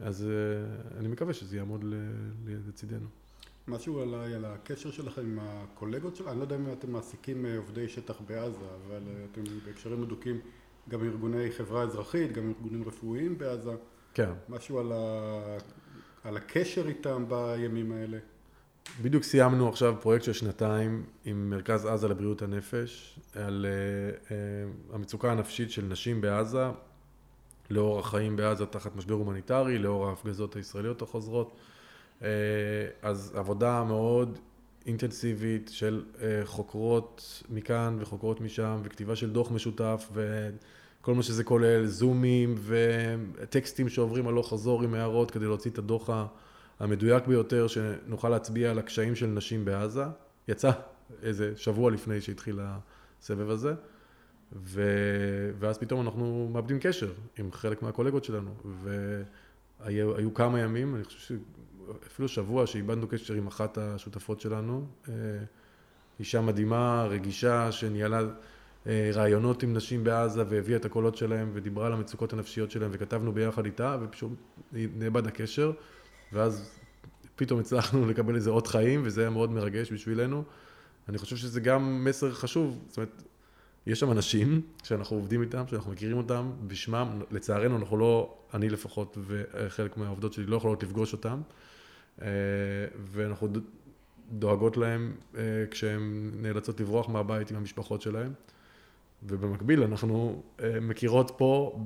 [0.00, 1.84] אז אה, אני מקווה שזה יעמוד
[2.68, 3.23] לצידנו.
[3.68, 7.56] משהו עליי, על הקשר שלכם עם הקולגות שלכם, אני לא יודע אם אתם מעסיקים אה,
[7.56, 10.40] עובדי שטח בעזה, אבל אה, אתם בהקשרים אדוקים
[10.88, 13.74] גם ארגוני חברה אזרחית, גם ארגונים רפואיים בעזה.
[14.14, 14.30] כן.
[14.48, 15.58] משהו על, ה...
[16.24, 18.18] על הקשר איתם בימים האלה.
[19.02, 25.32] בדיוק סיימנו עכשיו פרויקט של שנתיים עם מרכז עזה לבריאות הנפש, על uh, uh, המצוקה
[25.32, 26.66] הנפשית של נשים בעזה,
[27.70, 31.56] לאור החיים בעזה תחת משבר הומניטרי, לאור ההפגזות הישראליות החוזרות.
[32.22, 32.28] אה,
[33.02, 34.38] אז עבודה מאוד
[34.86, 41.86] אינטנסיבית של אה, חוקרות מכאן וחוקרות משם וכתיבה של דוח משותף וכל מה שזה כולל,
[41.86, 46.10] זומים וטקסטים שעוברים הלוך חזור עם הערות כדי להוציא את הדוח
[46.80, 50.04] המדויק ביותר שנוכל להצביע על הקשיים של נשים בעזה.
[50.48, 50.70] יצא
[51.22, 53.74] איזה שבוע לפני שהתחיל הסבב הזה.
[54.52, 54.82] ו...
[55.58, 58.54] ואז פתאום אנחנו מאבדים קשר עם חלק מהקולגות שלנו,
[59.80, 61.34] והיו כמה ימים, אני חושב
[62.06, 65.14] אפילו שבוע שאיבדנו קשר עם אחת השותפות שלנו, אה,
[66.20, 68.20] אישה מדהימה, רגישה, שניהלה
[68.86, 73.32] אה, רעיונות עם נשים בעזה והביאה את הקולות שלהם ודיברה על המצוקות הנפשיות שלהם וכתבנו
[73.32, 74.32] ביחד איתה ופשוט
[74.72, 75.72] נאבד הקשר
[76.32, 76.78] ואז
[77.36, 80.44] פתאום הצלחנו לקבל איזה אות חיים וזה היה מאוד מרגש בשבילנו.
[81.08, 83.22] אני חושב שזה גם מסר חשוב, זאת אומרת,
[83.86, 89.18] יש שם אנשים שאנחנו עובדים איתם, שאנחנו מכירים אותם בשמם, לצערנו אנחנו לא, אני לפחות
[89.26, 91.40] וחלק מהעובדות שלי לא יכולות לפגוש אותם.
[92.22, 92.26] אה,
[93.12, 93.48] ואנחנו
[94.32, 98.32] דואגות להם אה, כשהן נאלצות לברוח מהבית עם המשפחות שלהם.
[99.22, 101.80] ובמקביל אנחנו אה, מכירות פה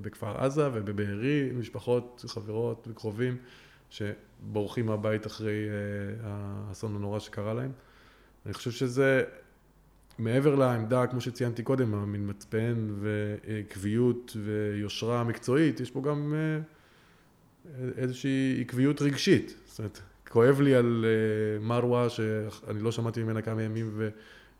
[0.00, 3.36] בכפר עזה ובבארי משפחות, חברות וקרובים
[3.90, 5.68] שבורחים מהבית אחרי
[6.22, 7.72] האסון הנורא שקרה להם.
[8.46, 9.24] אני חושב שזה
[10.20, 16.34] מעבר לעמדה, כמו שציינתי קודם, המין מצפן ועקביות ויושרה מקצועית, יש פה גם
[17.96, 19.56] איזושהי עקביות רגשית.
[19.66, 23.98] זאת אומרת, כואב לי על uh, מרווה, שאני לא שמעתי ממנה כמה ימים,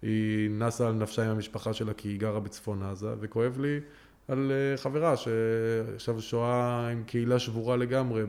[0.02, 3.80] והיא נסה על נפשה עם המשפחה שלה כי היא גרה בצפון עזה, וכואב לי
[4.28, 8.22] על uh, חברה שעכשיו שוהה עם קהילה שבורה לגמרי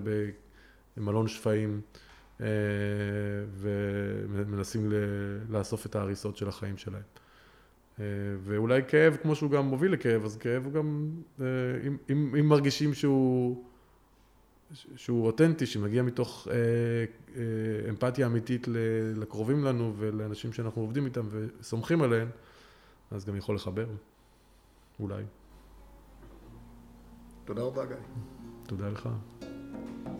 [0.98, 1.82] במלון שפיים,
[4.34, 4.92] ומנסים
[5.50, 7.02] לאסוף את ההריסות של החיים שלהם.
[8.02, 8.06] אה,
[8.43, 11.10] ואולי כאב, כמו שהוא גם מוביל לכאב, אז כאב הוא גם,
[11.41, 11.45] אה,
[11.88, 13.64] אם, אם, אם מרגישים שהוא,
[14.95, 16.56] שהוא אותנטי, שמגיע מתוך אה,
[17.36, 18.68] אה, אמפתיה אמיתית
[19.16, 22.30] לקרובים לנו ולאנשים שאנחנו עובדים איתם וסומכים עליהם,
[23.12, 23.88] אז גם יכול לחבר,
[24.99, 25.24] אולי.
[27.45, 27.95] תודה רבה, גיא.
[28.68, 29.10] תודה לך.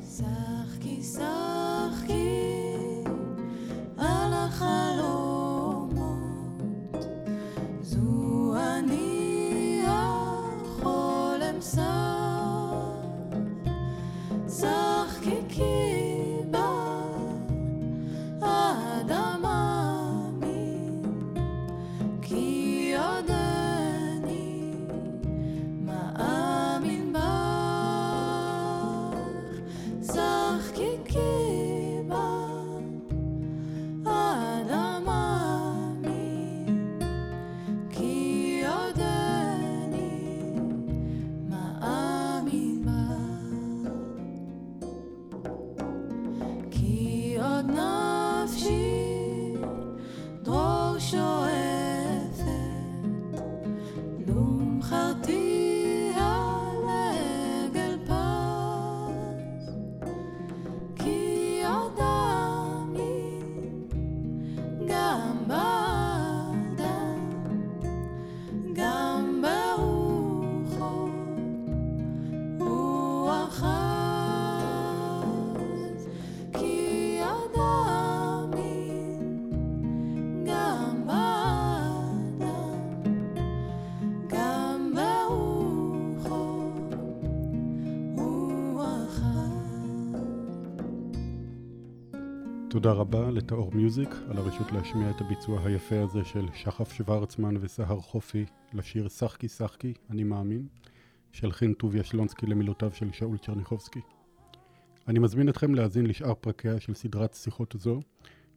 [0.02, 2.42] שחקי, שחקי
[3.98, 5.21] על החלומות,
[92.84, 98.00] תודה רבה לטאור מיוזיק על הרשות להשמיע את הביצוע היפה הזה של שחף שוורצמן וסהר
[98.00, 100.68] חופי לשיר "שחקי שחקי, אני מאמין",
[101.32, 104.00] של חין טוביה שלונסקי למילותיו של שאול צ'רניחובסקי.
[105.08, 108.00] אני מזמין אתכם להאזין לשאר פרקיה של סדרת שיחות זו,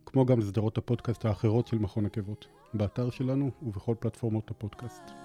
[0.07, 5.24] כמו גם לסדרות הפודקאסט האחרות של מכון עקבות, באתר שלנו ובכל פלטפורמות הפודקאסט.